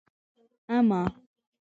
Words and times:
اما 0.69 1.03